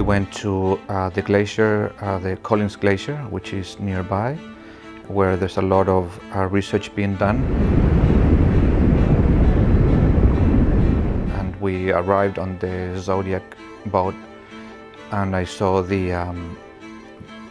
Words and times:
we 0.00 0.06
went 0.06 0.32
to 0.32 0.80
uh, 0.88 1.10
the 1.10 1.20
glacier, 1.20 1.92
uh, 2.00 2.18
the 2.18 2.34
Collins 2.36 2.74
Glacier, 2.74 3.18
which 3.28 3.52
is 3.52 3.78
nearby, 3.78 4.32
where 5.08 5.36
there's 5.36 5.58
a 5.58 5.62
lot 5.62 5.88
of 5.88 6.18
uh, 6.34 6.46
research 6.46 6.94
being 6.94 7.16
done. 7.16 7.44
And 11.38 11.54
we 11.60 11.92
arrived 11.92 12.38
on 12.38 12.58
the 12.60 12.98
Zodiac 12.98 13.42
boat, 13.92 14.14
and 15.12 15.36
I 15.36 15.44
saw 15.44 15.82
the 15.82 16.14
um, 16.14 16.56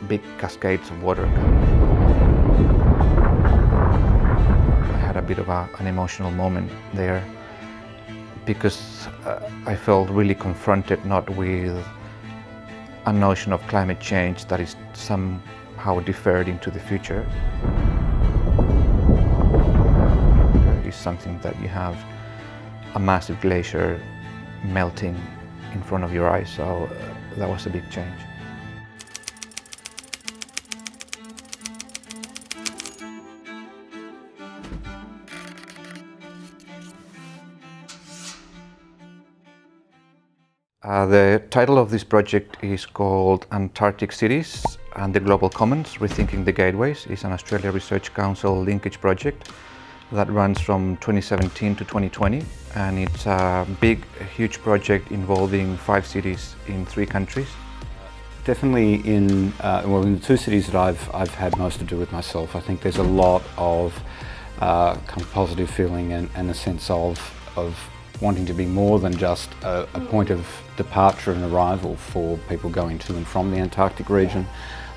big 0.08 0.24
cascades 0.40 0.90
of 0.90 1.04
water. 1.04 1.28
I 4.96 4.98
had 5.06 5.18
a 5.18 5.22
bit 5.22 5.38
of 5.38 5.50
a, 5.50 5.70
an 5.78 5.86
emotional 5.86 6.32
moment 6.32 6.72
there 6.96 7.24
because 8.48 9.08
uh, 9.24 9.40
I 9.68 9.76
felt 9.76 10.10
really 10.10 10.34
confronted 10.34 11.06
not 11.06 11.30
with 11.30 11.78
a 13.06 13.14
notion 13.14 13.54
of 13.54 13.62
climate 13.68 14.00
change 14.00 14.46
that 14.46 14.60
is 14.60 14.76
somehow 14.94 16.00
deferred 16.02 16.48
into 16.48 16.70
the 16.70 16.80
future. 16.80 17.26
It's 20.86 20.98
something 20.98 21.40
that 21.40 21.60
you 21.62 21.68
have 21.68 21.98
a 22.96 23.00
massive 23.00 23.40
glacier 23.42 24.02
melting 24.64 25.16
in 25.74 25.82
front 25.84 26.04
of 26.04 26.14
your 26.14 26.30
eyes, 26.30 26.50
so 26.50 26.90
uh, 26.92 27.38
that 27.38 27.48
was 27.48 27.66
a 27.66 27.70
big 27.70 27.90
change. 27.90 28.20
Uh, 40.82 41.06
the 41.06 41.44
title 41.50 41.78
of 41.78 41.90
this 41.92 42.06
project 42.06 42.56
is 42.64 42.86
called 42.86 43.46
Antarctic 43.52 44.14
Cities 44.14 44.64
and 44.96 45.14
the 45.14 45.20
Global 45.20 45.50
Commons 45.50 45.96
Rethinking 45.96 46.46
the 46.46 46.54
Gateways. 46.54 47.06
It's 47.08 47.26
an 47.26 47.34
Australia 47.34 47.70
Research 47.70 48.14
Council 48.14 48.62
linkage 48.62 49.02
project 49.02 49.50
that 50.14 50.30
runs 50.30 50.62
from 50.62 50.96
2017 50.98 51.76
to 51.76 51.84
2020 51.84 52.46
and 52.76 52.98
it's 52.98 53.26
a 53.26 53.68
big, 53.82 54.06
huge 54.38 54.60
project 54.60 55.12
involving 55.12 55.76
five 55.76 56.08
cities 56.08 56.56
in 56.68 56.86
three 56.86 57.06
countries. 57.06 57.50
Definitely 58.46 59.06
in, 59.06 59.52
uh, 59.60 59.84
well, 59.86 60.04
in 60.04 60.18
the 60.18 60.26
two 60.26 60.38
cities 60.38 60.68
that 60.68 60.76
I've, 60.76 61.14
I've 61.14 61.36
had 61.36 61.58
most 61.58 61.80
to 61.80 61.84
do 61.84 61.98
with 61.98 62.14
myself, 62.14 62.56
I 62.56 62.62
think 62.62 62.80
there's 62.80 63.00
a 63.00 63.04
lot 63.04 63.44
of 63.58 64.02
uh, 64.60 64.96
kind 64.96 65.22
of 65.22 65.30
positive 65.34 65.70
feeling 65.70 66.14
and, 66.14 66.30
and 66.36 66.50
a 66.50 66.54
sense 66.54 66.90
of, 66.90 67.20
of 67.58 67.78
wanting 68.22 68.46
to 68.46 68.54
be 68.54 68.66
more 68.66 69.00
than 69.00 69.16
just 69.18 69.50
a, 69.64 69.88
a, 69.94 70.02
point 70.02 70.30
of 70.30 70.46
departure 70.76 71.32
and 71.32 71.44
arrival 71.52 71.96
for 71.96 72.38
people 72.50 72.70
going 72.70 73.00
to 73.00 73.16
and 73.16 73.26
from 73.26 73.52
the 73.52 73.58
Antarctic 73.58 74.10
region. 74.10 74.46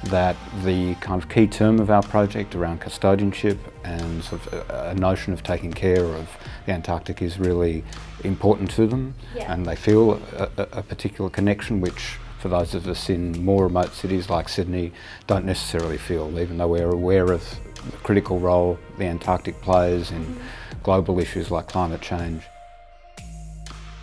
That 0.06 0.36
the 0.64 0.96
kind 0.96 1.22
of 1.22 1.28
key 1.28 1.46
term 1.46 1.78
of 1.78 1.88
our 1.88 2.02
project 2.02 2.56
around 2.56 2.80
custodianship 2.80 3.56
and 3.84 4.24
sort 4.24 4.44
of 4.46 4.70
a, 4.70 4.90
a 4.90 4.94
notion 4.96 5.32
of 5.32 5.44
taking 5.44 5.72
care 5.72 6.04
of 6.04 6.28
the 6.66 6.72
Antarctic 6.72 7.22
is 7.22 7.38
really 7.38 7.84
important 8.24 8.68
to 8.72 8.88
them, 8.88 9.14
yeah. 9.36 9.52
and 9.52 9.64
they 9.64 9.76
feel 9.76 10.20
a, 10.36 10.48
a 10.56 10.82
particular 10.82 11.30
connection 11.30 11.80
which 11.80 12.18
for 12.40 12.48
those 12.48 12.74
of 12.74 12.88
us 12.88 13.08
in 13.08 13.44
more 13.44 13.62
remote 13.62 13.92
cities 13.92 14.28
like 14.28 14.48
Sydney 14.48 14.92
don't 15.28 15.44
necessarily 15.44 15.98
feel, 15.98 16.36
even 16.40 16.58
though 16.58 16.66
we're 16.66 16.90
aware 16.90 17.30
of 17.30 17.48
the 17.88 17.96
critical 17.98 18.40
role 18.40 18.80
the 18.98 19.04
Antarctic 19.04 19.60
plays 19.60 20.10
in 20.10 20.18
mm 20.18 20.34
-hmm. 20.34 20.82
global 20.82 21.20
issues 21.20 21.50
like 21.50 21.68
climate 21.68 22.02
change. 22.02 22.42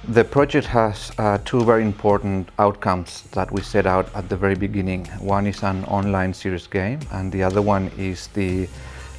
The 0.10 0.24
project 0.24 0.66
has 0.66 1.12
uh, 1.20 1.38
two 1.46 1.64
very 1.64 1.84
important 1.84 2.50
outcomes 2.58 3.22
that 3.34 3.52
we 3.52 3.62
set 3.62 3.86
out 3.86 4.10
at 4.16 4.28
the 4.28 4.36
very 4.36 4.56
beginning. 4.56 5.06
One 5.20 5.46
is 5.46 5.62
an 5.62 5.86
online 5.86 6.34
serious 6.34 6.66
game 6.66 7.00
and 7.12 7.32
the 7.32 7.44
other 7.44 7.62
one 7.62 7.92
is 7.96 8.26
the 8.34 8.66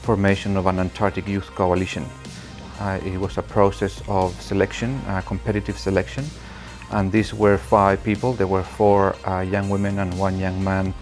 formation 0.03 0.56
of 0.56 0.67
an 0.67 0.81
Antarctic 0.81 1.28
Youth 1.28 1.47
Coalition. 1.55 2.05
Uh, 2.81 2.99
it 3.05 3.17
was 3.21 3.39
a 3.39 3.43
process 3.43 4.03
of 4.09 4.34
selection, 4.43 5.01
uh, 5.06 5.21
competitive 5.21 5.78
selection, 5.78 6.25
and 6.91 7.12
these 7.12 7.33
were 7.33 7.57
five 7.57 8.03
people. 8.03 8.33
There 8.33 8.49
were 8.49 8.65
four 8.65 9.15
uh, 9.28 9.43
young 9.43 9.71
women 9.71 10.01
and 10.01 10.19
one 10.19 10.41
young 10.41 10.65
man 10.65 10.93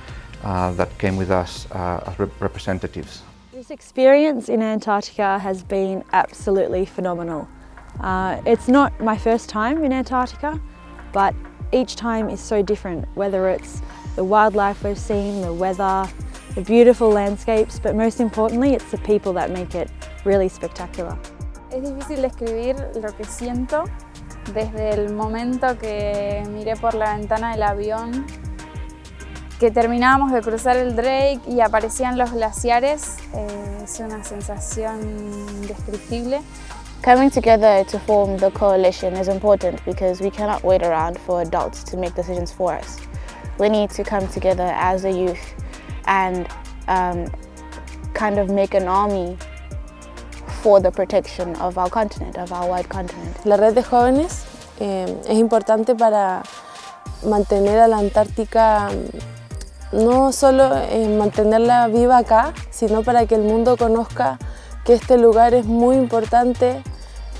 uh, 0.44 0.72
that 0.72 0.98
came 0.98 1.16
with 1.16 1.30
us 1.30 1.66
uh, 1.70 2.04
as 2.06 2.18
rep 2.18 2.38
representatives. 2.42 3.22
This 3.54 3.70
experience 3.70 4.50
in 4.50 4.60
Antarctica 4.60 5.38
has 5.38 5.62
been 5.62 6.04
absolutely 6.12 6.84
phenomenal. 6.84 7.48
Uh, 8.00 8.40
it's 8.46 8.68
not 8.68 8.98
my 9.00 9.16
first 9.16 9.48
time 9.48 9.84
in 9.84 9.92
Antarctica, 9.92 10.60
but 11.12 11.34
each 11.72 11.96
time 11.96 12.30
is 12.30 12.40
so 12.40 12.62
different, 12.62 13.06
whether 13.14 13.48
it's 13.48 13.82
the 14.16 14.24
wildlife 14.24 14.82
we've 14.84 14.98
seen, 14.98 15.40
the 15.42 15.52
weather, 15.52 16.08
the 16.54 16.62
beautiful 16.62 17.10
landscapes, 17.10 17.78
but 17.78 17.94
most 17.94 18.20
importantly, 18.20 18.72
it's 18.72 18.90
the 18.90 18.98
people 18.98 19.32
that 19.32 19.50
make 19.50 19.74
it 19.74 19.90
really 20.24 20.48
spectacular. 20.48 21.16
Es 21.70 21.82
difícil 21.82 22.22
describir 22.22 22.76
lo 22.94 23.14
que 23.14 23.24
siento 23.24 23.84
desde 24.54 24.90
el 24.90 25.12
momento 25.12 25.76
que 25.78 26.42
miré 26.48 26.76
por 26.76 26.94
la 26.94 27.16
ventana 27.16 27.52
del 27.52 27.62
avión, 27.62 28.26
que 29.60 29.70
terminábamos 29.70 30.32
de 30.32 30.40
cruzar 30.40 30.76
el 30.76 30.94
Drake 30.94 31.40
y 31.46 31.60
aparecían 31.60 32.16
los 32.16 32.32
glaciares. 32.32 33.18
Eh, 33.34 33.80
es 33.82 34.00
una 34.00 34.22
sensación 34.24 35.00
indescriptible. 35.60 36.40
Coming 37.02 37.30
together 37.30 37.84
to 37.84 37.98
form 38.00 38.36
the 38.38 38.50
coalition 38.50 39.14
is 39.14 39.28
important 39.28 39.82
because 39.84 40.20
we 40.20 40.30
cannot 40.30 40.64
wait 40.64 40.82
around 40.82 41.18
for 41.18 41.42
adults 41.42 41.84
to 41.84 41.96
make 41.96 42.14
decisions 42.14 42.52
for 42.52 42.74
us. 42.74 42.98
We 43.58 43.68
need 43.68 43.90
to 43.90 44.04
come 44.04 44.26
together 44.28 44.70
as 44.74 45.04
a 45.04 45.10
youth 45.10 45.54
and 46.06 46.48
um, 46.88 47.32
kind 48.14 48.38
of 48.38 48.50
make 48.50 48.74
an 48.74 48.88
army 48.88 49.38
for 50.62 50.80
the 50.80 50.90
protection 50.90 51.54
of 51.56 51.78
our 51.78 51.88
continent, 51.88 52.36
of 52.36 52.52
our 52.52 52.68
wide 52.68 52.88
continent. 52.88 53.46
La 53.46 53.56
red 53.56 53.74
de 53.74 53.82
jóvenes 53.82 54.44
eh, 54.80 55.06
es 55.28 55.38
importante 55.38 55.94
para 55.94 56.42
mantener 57.24 57.78
a 57.78 57.88
la 57.88 57.98
Antártica 57.98 58.90
no 59.92 60.32
solo 60.32 60.76
eh, 60.90 61.08
mantenerla 61.16 61.88
viva 61.88 62.18
acá, 62.18 62.52
sino 62.70 63.02
para 63.02 63.26
que 63.26 63.36
el 63.36 63.42
mundo 63.42 63.76
conozca 63.76 64.38
que 64.88 64.94
este 64.94 65.18
lugar 65.18 65.52
es 65.52 65.66
muy 65.66 65.96
importante, 65.96 66.82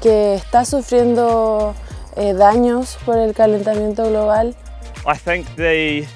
que 0.02 0.34
está 0.34 0.66
sufriendo 0.66 1.74
eh, 2.14 2.34
daños 2.34 2.98
por 3.06 3.16
el 3.16 3.32
calentamiento 3.32 4.06
global. 4.10 4.54
I 5.06 5.16
think 5.16 5.46
the 5.56 6.06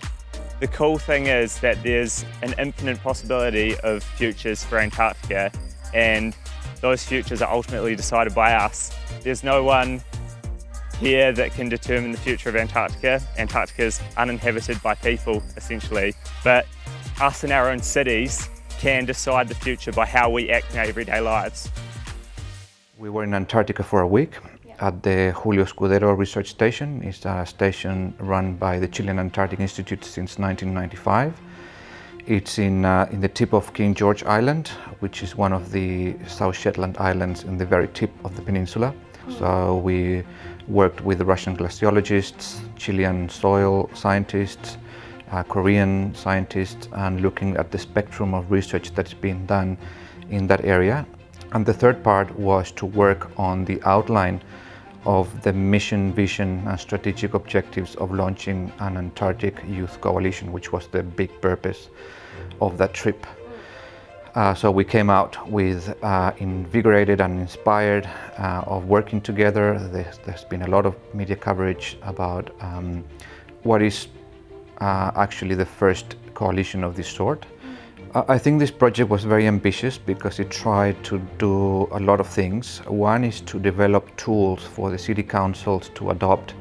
the 0.60 0.68
cool 0.68 0.98
thing 0.98 1.28
is 1.28 1.58
that 1.60 1.82
there's 1.82 2.26
an 2.42 2.54
infinite 2.58 3.02
possibility 3.02 3.74
of 3.82 4.02
futures 4.18 4.62
for 4.62 4.78
Antarctica 4.78 5.50
and 5.94 6.36
those 6.82 7.02
futures 7.02 7.40
are 7.40 7.50
ultimately 7.50 7.96
decided 7.96 8.34
by 8.34 8.52
us. 8.52 8.92
There's 9.22 9.42
no 9.42 9.64
one 9.64 10.02
here 11.00 11.32
that 11.32 11.54
can 11.54 11.70
determine 11.70 12.12
the 12.12 12.18
future 12.18 12.50
of 12.50 12.56
Antarctica. 12.56 13.22
Antarctica 13.38 13.84
is 13.84 14.02
uninhabited 14.18 14.82
by 14.82 14.96
people 14.96 15.42
essentially, 15.56 16.12
but 16.44 16.66
us 17.22 17.42
in 17.42 17.52
our 17.52 17.70
own 17.70 17.80
cities 17.80 18.50
can 18.82 19.04
decide 19.04 19.46
the 19.46 19.54
future 19.54 19.92
by 19.92 20.04
how 20.04 20.28
we 20.28 20.50
act 20.50 20.72
in 20.72 20.78
our 20.80 20.84
everyday 20.84 21.20
lives. 21.20 21.70
We 22.98 23.10
were 23.10 23.22
in 23.22 23.32
Antarctica 23.32 23.84
for 23.84 24.00
a 24.00 24.08
week 24.08 24.32
at 24.80 25.04
the 25.04 25.30
Julio 25.36 25.64
Escudero 25.64 26.18
Research 26.18 26.48
Station. 26.50 27.00
It's 27.04 27.24
a 27.24 27.46
station 27.46 28.12
run 28.18 28.56
by 28.56 28.80
the 28.80 28.88
Chilean 28.88 29.20
Antarctic 29.20 29.60
Institute 29.60 30.04
since 30.04 30.36
1995. 30.36 31.40
It's 32.26 32.58
in, 32.58 32.84
uh, 32.84 33.08
in 33.12 33.20
the 33.20 33.28
tip 33.28 33.52
of 33.52 33.72
King 33.72 33.94
George 33.94 34.24
Island, 34.24 34.66
which 34.98 35.22
is 35.22 35.36
one 35.36 35.52
of 35.52 35.70
the 35.70 36.16
South 36.26 36.56
Shetland 36.56 36.96
Islands 36.98 37.44
in 37.44 37.56
the 37.58 37.66
very 37.66 37.86
tip 37.86 38.10
of 38.24 38.34
the 38.34 38.42
peninsula. 38.42 38.92
So 39.38 39.76
we 39.76 40.24
worked 40.66 41.02
with 41.02 41.20
Russian 41.20 41.56
glaciologists, 41.56 42.58
Chilean 42.74 43.28
soil 43.28 43.88
scientists, 43.94 44.76
uh, 45.32 45.42
Korean 45.42 46.14
scientists 46.14 46.88
and 46.92 47.20
looking 47.20 47.56
at 47.56 47.70
the 47.70 47.78
spectrum 47.78 48.34
of 48.34 48.50
research 48.50 48.92
that's 48.94 49.14
been 49.14 49.46
done 49.46 49.76
in 50.30 50.46
that 50.46 50.64
area. 50.64 51.06
And 51.52 51.66
the 51.66 51.74
third 51.74 52.02
part 52.02 52.30
was 52.38 52.70
to 52.72 52.86
work 52.86 53.30
on 53.38 53.64
the 53.64 53.80
outline 53.84 54.40
of 55.04 55.42
the 55.42 55.52
mission, 55.52 56.12
vision 56.12 56.62
and 56.66 56.78
strategic 56.78 57.34
objectives 57.34 57.96
of 57.96 58.12
launching 58.12 58.72
an 58.78 58.96
Antarctic 58.96 59.62
Youth 59.68 60.00
Coalition, 60.00 60.52
which 60.52 60.72
was 60.72 60.86
the 60.86 61.02
big 61.02 61.40
purpose 61.40 61.88
of 62.60 62.78
that 62.78 62.94
trip. 62.94 63.26
Uh, 64.34 64.54
so 64.54 64.70
we 64.70 64.84
came 64.84 65.10
out 65.10 65.50
with 65.50 65.94
uh, 66.02 66.32
invigorated 66.38 67.20
and 67.20 67.38
inspired 67.38 68.08
uh, 68.38 68.62
of 68.66 68.86
working 68.86 69.20
together. 69.20 69.78
There's, 69.92 70.18
there's 70.18 70.44
been 70.44 70.62
a 70.62 70.68
lot 70.68 70.86
of 70.86 70.96
media 71.12 71.36
coverage 71.36 71.98
about 72.02 72.50
um, 72.60 73.04
what 73.62 73.82
is 73.82 74.08
actually 74.82 75.54
the 75.54 75.66
first 75.66 76.16
coalition 76.34 76.84
of 76.84 76.96
this 76.96 77.08
sort. 77.08 77.46
I 78.14 78.36
think 78.36 78.60
this 78.60 78.70
project 78.70 79.08
was 79.08 79.24
very 79.24 79.46
ambitious 79.46 79.96
because 79.96 80.38
it 80.38 80.50
tried 80.50 81.02
to 81.04 81.18
do 81.38 81.88
a 81.92 81.98
lot 81.98 82.20
of 82.20 82.26
things. 82.26 82.82
One 82.86 83.24
is 83.24 83.40
to 83.42 83.58
develop 83.58 84.14
tools 84.16 84.62
for 84.62 84.90
the 84.90 84.98
city 84.98 85.22
councils 85.22 85.90
to 85.94 86.10
adopt 86.10 86.54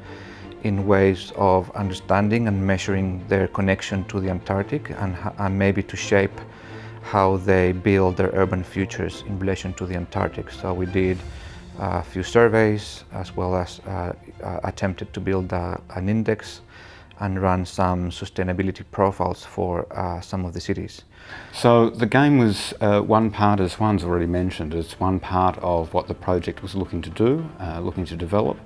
in 0.64 0.88
ways 0.88 1.34
of 1.36 1.70
understanding 1.72 2.48
and 2.48 2.66
measuring 2.66 3.28
their 3.28 3.50
connection 3.50 4.06
to 4.06 4.22
the 4.22 4.30
Antarctic 4.30 4.92
and, 4.92 5.18
and 5.40 5.60
maybe 5.60 5.84
to 5.84 5.98
shape 5.98 6.40
how 7.02 7.38
they 7.38 7.74
build 7.74 8.16
their 8.16 8.30
urban 8.34 8.64
futures 8.64 9.24
in 9.28 9.38
relation 9.40 9.74
to 9.74 9.86
the 9.86 9.96
Antarctic. 9.96 10.52
So 10.52 10.74
we 10.74 10.86
did 10.86 11.18
a 11.80 12.02
few 12.04 12.24
surveys 12.24 13.04
as 13.12 13.36
well 13.36 13.56
as 13.56 13.82
uh, 13.88 14.14
uh, 14.44 14.60
attempted 14.64 15.12
to 15.14 15.20
build 15.20 15.52
a, 15.52 15.82
an 15.96 16.08
index 16.08 16.62
and 17.22 17.42
run 17.42 17.66
some 17.66 18.10
sustainability 18.10 18.84
profiles 18.92 19.46
for 19.46 19.86
uh, 19.98 20.20
some 20.20 20.44
of 20.44 20.54
the 20.54 20.60
cities. 20.60 21.04
So 21.54 21.90
the 21.90 22.08
game 22.08 22.40
was 22.40 22.74
uh, 22.82 23.02
one 23.02 23.30
part, 23.32 23.60
as 23.60 23.76
Juan's 23.76 24.04
already 24.04 24.26
mentioned, 24.26 24.74
it's 24.74 25.00
one 25.00 25.20
part 25.20 25.58
of 25.60 25.94
what 25.94 26.08
the 26.08 26.16
project 26.16 26.62
was 26.62 26.76
looking 26.76 27.02
to 27.04 27.10
do, 27.12 27.50
uh, 27.60 27.80
looking 27.80 28.06
to 28.06 28.16
develop. 28.16 28.58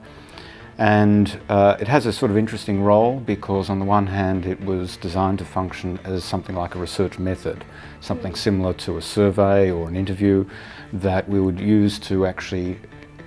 And 0.77 1.39
uh, 1.47 1.77
it 1.79 1.87
has 1.87 2.05
a 2.05 2.11
sort 2.11 2.31
of 2.31 2.37
interesting 2.37 2.83
role 2.83 3.19
because 3.19 3.69
on 3.69 3.79
the 3.79 3.85
one 3.85 4.07
hand 4.07 4.45
it 4.45 4.59
was 4.61 4.97
designed 4.97 5.39
to 5.39 5.45
function 5.45 5.99
as 6.03 6.23
something 6.23 6.55
like 6.55 6.75
a 6.75 6.79
research 6.79 7.17
method, 7.19 7.63
something 8.01 8.35
similar 8.35 8.73
to 8.73 8.97
a 8.97 9.01
survey 9.01 9.71
or 9.71 9.87
an 9.87 9.95
interview 9.95 10.45
that 10.91 11.27
we 11.29 11.39
would 11.39 11.59
use 11.59 11.97
to 11.99 12.25
actually 12.25 12.79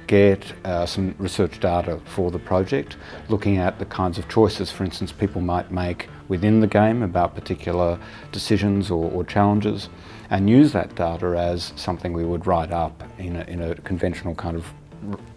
get 0.09 0.53
uh, 0.65 0.85
some 0.87 1.15
research 1.19 1.61
data 1.61 2.01
for 2.07 2.33
the 2.33 2.39
project, 2.39 2.97
looking 3.29 3.59
at 3.59 3.79
the 3.79 3.85
kinds 3.85 4.19
of 4.19 4.29
choices, 4.29 4.73
for 4.73 4.83
instance, 4.83 5.13
people 5.13 5.41
might 5.41 5.71
make 5.71 6.09
within 6.27 6.61
the 6.61 6.67
game 6.67 7.03
about 7.03 7.35
particular 7.35 7.99
decisions 8.33 8.91
or, 8.91 9.11
or 9.13 9.23
challenges, 9.23 9.89
and 10.31 10.51
use 10.51 10.73
that 10.73 10.95
data 10.97 11.27
as 11.39 11.73
something 11.77 12.13
we 12.13 12.25
would 12.25 12.47
write 12.47 12.73
up 12.73 13.05
in 13.19 13.37
a, 13.37 13.45
in 13.45 13.63
a 13.63 13.75
conventional 13.77 14.35
kind 14.35 14.57
of 14.57 14.67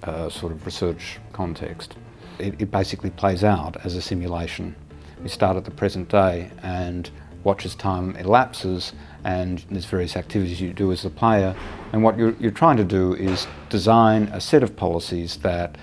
uh, 0.04 0.30
sort 0.30 0.52
of 0.52 0.66
research 0.66 1.20
context. 1.34 1.96
It, 2.40 2.60
it 2.60 2.72
basically 2.72 3.12
plays 3.12 3.44
out 3.44 3.78
as 3.86 3.96
a 3.96 4.02
simulation. 4.02 4.76
We 5.22 5.30
start 5.30 5.56
at 5.58 5.66
the 5.66 5.72
present 5.72 6.10
day 6.10 6.50
and 6.64 7.12
watch 7.44 7.66
as 7.66 7.76
time 7.76 8.16
elapses 8.18 8.94
and 9.24 9.66
there's 9.70 9.86
various 9.86 10.16
activities 10.16 10.60
you 10.60 10.74
do 10.74 10.92
as 10.92 11.06
a 11.06 11.10
player 11.10 11.56
and 11.94 12.04
what 12.04 12.18
you're, 12.18 12.36
you're 12.40 12.52
trying 12.52 12.78
to 12.78 12.84
do 12.84 13.14
is 13.14 13.48
design 13.70 14.24
a 14.34 14.42
set 14.42 14.64
of 14.64 14.76
policies 14.76 15.38
that 15.38 15.78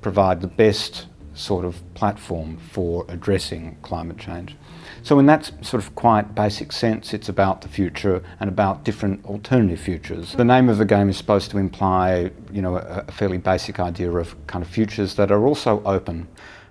provide 0.00 0.40
the 0.40 0.46
best 0.46 1.06
sort 1.34 1.64
of 1.64 1.80
platform 1.94 2.58
for 2.58 3.06
addressing 3.08 3.76
climate 3.82 4.18
change. 4.18 4.56
So 5.02 5.18
in 5.18 5.26
that 5.26 5.50
sort 5.62 5.82
of 5.82 5.94
quite 5.94 6.34
basic 6.34 6.70
sense, 6.72 7.14
it's 7.14 7.28
about 7.28 7.62
the 7.62 7.68
future 7.68 8.22
and 8.38 8.48
about 8.48 8.84
different 8.84 9.24
alternative 9.24 9.80
futures. 9.80 10.32
The 10.32 10.44
name 10.44 10.68
of 10.68 10.78
the 10.78 10.84
game 10.84 11.08
is 11.08 11.16
supposed 11.16 11.50
to 11.52 11.58
imply, 11.58 12.30
you 12.52 12.62
know, 12.62 12.76
a, 12.76 13.04
a 13.08 13.12
fairly 13.12 13.38
basic 13.38 13.80
idea 13.80 14.12
of 14.12 14.34
kind 14.46 14.64
of 14.64 14.70
futures 14.70 15.14
that 15.16 15.32
are 15.32 15.44
also 15.46 15.82
open. 15.84 16.28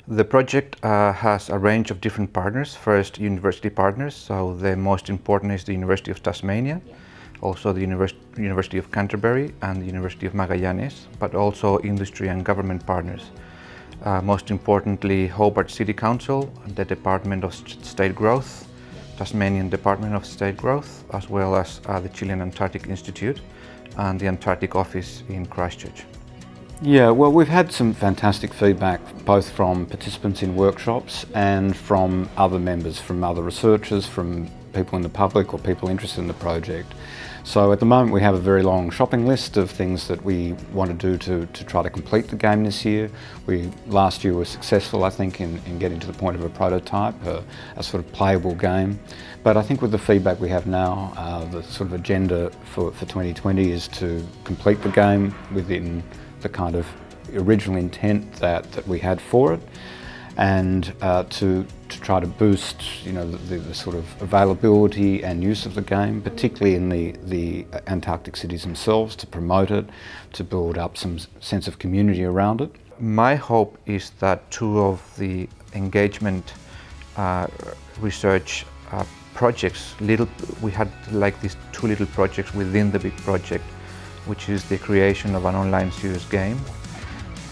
The 0.08 0.26
project 0.26 0.84
uh, 0.84 1.14
has 1.14 1.50
a 1.50 1.60
range 1.60 1.92
of 1.92 2.02
different 2.02 2.34
partners. 2.34 2.76
First, 2.76 3.20
university 3.20 3.70
partners. 3.70 4.16
So 4.16 4.56
the 4.56 4.76
most 4.76 5.10
important 5.10 5.52
is 5.52 5.64
the 5.64 5.74
University 5.74 6.10
of 6.10 6.24
Tasmania, 6.24 6.82
also 7.42 7.72
the 7.72 7.82
Univers 7.82 8.14
University 8.36 8.80
of 8.80 8.92
Canterbury 8.92 9.54
and 9.62 9.80
the 9.80 9.86
University 9.86 10.26
of 10.26 10.34
Magallanes, 10.34 11.06
but 11.20 11.36
also 11.36 11.80
industry 11.82 12.30
and 12.30 12.44
government 12.44 12.84
partners. 12.86 13.30
Uh, 14.04 14.22
most 14.22 14.50
importantly, 14.50 15.28
Hobart 15.28 15.70
City 15.70 15.94
Council, 15.94 16.52
the 16.76 16.84
Department 16.84 17.44
of 17.44 17.54
State 17.54 18.16
Growth, 18.16 18.68
Tasmanian 19.18 19.70
Department 19.70 20.16
of 20.16 20.26
State 20.26 20.58
Growth, 20.58 21.04
as 21.14 21.30
well 21.30 21.56
as 21.56 21.80
uh, 21.86 22.00
the 22.00 22.10
Chilean 22.10 22.42
Antarctic 22.42 22.88
Institute 22.88 23.40
and 23.98 24.20
the 24.20 24.28
Antarctic 24.28 24.76
Office 24.76 25.22
in 25.30 25.46
Christchurch. 25.46 26.06
Yeah, 26.84 27.12
well, 27.12 27.32
we've 27.32 27.48
had 27.48 27.72
some 27.72 27.94
fantastic 27.94 28.56
feedback 28.56 29.02
both 29.24 29.52
from 29.52 29.86
participants 29.86 30.42
in 30.42 30.56
workshops 30.56 31.28
and 31.36 31.78
from 31.78 32.28
other 32.38 32.58
members, 32.58 33.00
from 33.00 33.24
other 33.24 33.44
researchers, 33.44 34.08
from 34.08 34.50
people 34.74 34.96
in 34.96 35.04
the 35.04 35.10
public 35.10 35.54
or 35.54 35.60
people 35.60 35.90
interested 35.90 36.22
in 36.22 36.28
the 36.28 36.34
project. 36.34 36.92
So 37.44 37.72
at 37.72 37.80
the 37.80 37.86
moment 37.86 38.14
we 38.14 38.22
have 38.22 38.34
a 38.34 38.40
very 38.40 38.64
long 38.64 38.90
shopping 38.90 39.28
list 39.28 39.58
of 39.58 39.70
things 39.70 40.08
that 40.08 40.24
we 40.24 40.54
want 40.74 40.90
to 40.90 40.98
do 40.98 41.18
to, 41.20 41.46
to 41.46 41.64
try 41.64 41.84
to 41.84 41.90
complete 41.92 42.30
the 42.30 42.36
game 42.36 42.64
this 42.64 42.84
year. 42.84 43.12
We 43.46 43.70
last 43.86 44.24
year 44.24 44.34
were 44.34 44.46
successful 44.46 45.04
I 45.04 45.12
think 45.12 45.40
in, 45.40 45.62
in 45.68 45.78
getting 45.78 46.00
to 46.00 46.08
the 46.08 46.14
point 46.14 46.36
of 46.36 46.44
a 46.44 46.50
prototype, 46.50 47.14
a, 47.28 47.44
a 47.76 47.84
sort 47.84 48.04
of 48.04 48.12
playable 48.12 48.56
game. 48.56 49.00
But 49.44 49.56
I 49.56 49.62
think 49.62 49.84
with 49.84 49.92
the 49.92 50.00
feedback 50.00 50.40
we 50.40 50.50
have 50.50 50.66
now, 50.66 51.14
uh, 51.16 51.46
the 51.46 51.62
sort 51.62 51.90
of 51.90 51.94
agenda 51.94 52.50
for, 52.74 52.92
for 52.92 53.06
2020 53.06 53.72
is 53.72 53.88
to 53.90 54.26
complete 54.46 54.82
the 54.82 54.90
game 54.90 55.36
within 55.54 56.02
the 56.42 56.50
kind 56.50 56.76
of 56.76 56.88
original 57.36 57.78
intent 57.78 58.32
that, 58.34 58.70
that 58.72 58.88
we 58.88 59.00
had 59.00 59.22
for 59.22 59.54
it 59.54 59.62
and 60.38 60.94
uh, 61.02 61.24
to, 61.24 61.66
to 61.90 62.02
try 62.02 62.20
to 62.20 62.28
boost 62.28 63.06
you 63.06 63.12
know, 63.12 63.30
the, 63.30 63.58
the, 63.58 63.74
sort 63.74 63.96
of 63.96 64.06
availability 64.22 65.24
and 65.24 65.44
use 65.44 65.66
of 65.66 65.76
the 65.76 65.82
game, 65.82 66.22
particularly 66.22 66.76
in 66.76 66.90
the, 66.90 67.12
the 67.24 67.66
Antarctic 67.88 68.36
cities 68.36 68.64
themselves, 68.64 69.16
to 69.18 69.28
promote 69.28 69.72
it, 69.72 69.86
to 70.34 70.44
build 70.44 70.78
up 70.78 70.98
some 70.98 71.20
sense 71.42 71.68
of 71.68 71.80
community 71.80 72.24
around 72.24 72.62
it. 72.62 72.72
My 73.00 73.36
hope 73.36 73.78
is 73.86 74.12
that 74.20 74.50
two 74.52 74.80
of 74.80 75.02
the 75.18 75.50
engagement 75.74 76.54
uh, 77.18 77.48
research 78.00 78.66
uh, 78.92 79.04
projects, 79.34 80.00
little, 80.00 80.30
we 80.62 80.72
had 80.72 80.90
like 81.12 81.40
these 81.42 81.58
two 81.72 81.88
little 81.88 82.06
projects 82.08 82.54
within 82.54 82.92
the 82.92 83.00
big 83.00 83.16
project, 83.18 83.66
which 84.26 84.50
is 84.50 84.64
the 84.70 84.78
creation 84.78 85.36
of 85.36 85.46
an 85.46 85.56
online 85.56 85.92
serious 85.92 86.26
game 86.26 86.60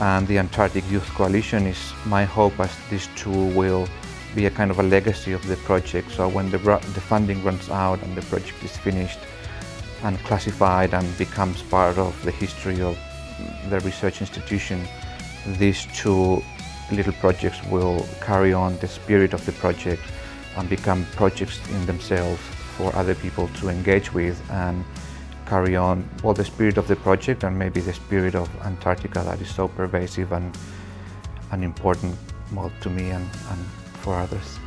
and 0.01 0.27
the 0.27 0.37
Antarctic 0.37 0.89
Youth 0.89 1.07
Coalition 1.09 1.67
is 1.67 1.93
my 2.05 2.23
hope 2.23 2.57
as 2.59 2.71
these 2.89 3.09
two 3.15 3.47
will 3.47 3.87
be 4.35 4.45
a 4.45 4.51
kind 4.51 4.71
of 4.71 4.79
a 4.79 4.83
legacy 4.83 5.33
of 5.33 5.45
the 5.47 5.57
project. 5.57 6.11
So 6.11 6.29
when 6.29 6.49
the, 6.51 6.57
the 6.57 7.01
funding 7.01 7.43
runs 7.43 7.69
out 7.69 8.01
and 8.03 8.15
the 8.15 8.21
project 8.23 8.63
is 8.63 8.77
finished 8.77 9.19
and 10.03 10.17
classified 10.19 10.93
and 10.93 11.17
becomes 11.17 11.61
part 11.63 11.97
of 11.97 12.23
the 12.23 12.31
history 12.31 12.81
of 12.81 12.97
the 13.69 13.79
research 13.81 14.21
institution, 14.21 14.87
these 15.57 15.85
two 15.93 16.41
little 16.91 17.13
projects 17.13 17.61
will 17.65 18.07
carry 18.21 18.53
on 18.53 18.77
the 18.79 18.87
spirit 18.87 19.33
of 19.33 19.45
the 19.45 19.51
project 19.53 20.01
and 20.55 20.69
become 20.69 21.05
projects 21.15 21.59
in 21.71 21.85
themselves 21.85 22.41
for 22.77 22.95
other 22.95 23.15
people 23.15 23.49
to 23.59 23.67
engage 23.67 24.13
with 24.13 24.41
and 24.51 24.85
carry 25.49 25.75
on 25.75 26.07
well 26.23 26.33
the 26.33 26.45
spirit 26.45 26.77
of 26.77 26.87
the 26.87 26.95
project 26.95 27.43
and 27.43 27.57
maybe 27.57 27.81
the 27.81 27.93
spirit 27.93 28.35
of 28.35 28.47
Antarctica 28.61 29.23
that 29.23 29.41
is 29.41 29.49
so 29.49 29.67
pervasive 29.67 30.31
and, 30.31 30.55
and 31.51 31.63
important 31.63 32.15
well, 32.53 32.71
to 32.81 32.89
me 32.89 33.09
and, 33.09 33.27
and 33.51 33.65
for 34.01 34.15
others. 34.15 34.59